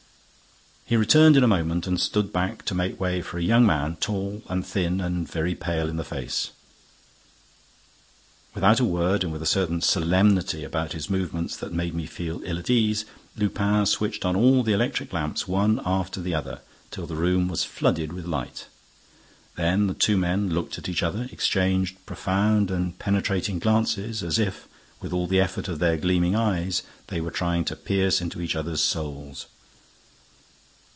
He 0.83 0.97
returned 0.97 1.37
in 1.37 1.43
a 1.43 1.47
moment 1.47 1.87
and 1.87 1.97
stood 1.97 2.33
back 2.33 2.65
to 2.65 2.75
make 2.75 2.99
way 2.99 3.21
for 3.21 3.37
a 3.37 3.41
young 3.43 3.65
man, 3.65 3.95
tall 4.01 4.41
and 4.49 4.65
thin 4.65 4.99
and 4.99 5.25
very 5.25 5.55
pale 5.55 5.87
in 5.87 5.95
the 5.95 6.03
face. 6.03 6.49
Without 8.53 8.81
a 8.81 8.83
word 8.83 9.23
and 9.23 9.31
with 9.31 9.41
a 9.41 9.45
certain 9.45 9.79
solemnity 9.79 10.65
about 10.65 10.91
his 10.91 11.09
movements 11.09 11.55
that 11.55 11.71
made 11.71 11.93
me 11.93 12.05
feel 12.07 12.41
ill 12.43 12.59
at 12.59 12.69
ease. 12.69 13.05
Lupin 13.37 13.85
switched 13.85 14.25
on 14.25 14.35
all 14.35 14.63
the 14.63 14.73
electric 14.73 15.13
lamps, 15.13 15.47
one 15.47 15.79
after 15.85 16.19
the 16.19 16.35
other, 16.35 16.59
till 16.89 17.07
the 17.07 17.15
room 17.15 17.47
was 17.47 17.63
flooded 17.63 18.11
with 18.11 18.25
light. 18.25 18.65
Then 19.55 19.87
the 19.87 19.93
two 19.93 20.17
men 20.17 20.49
looked 20.49 20.77
at 20.77 20.89
each 20.89 21.03
other, 21.03 21.29
exchanged 21.31 22.05
profound 22.05 22.69
and 22.69 22.99
penetrating 22.99 23.59
glances, 23.59 24.21
as 24.21 24.37
if, 24.37 24.67
with 24.99 25.13
all 25.13 25.27
the 25.27 25.39
effort 25.39 25.69
of 25.69 25.79
their 25.79 25.95
gleaming 25.95 26.35
eyes, 26.35 26.83
they 27.07 27.21
were 27.21 27.31
trying 27.31 27.63
to 27.65 27.77
pierce 27.77 28.19
into 28.19 28.41
each 28.41 28.57
other's 28.57 28.81
souls. 28.83 29.45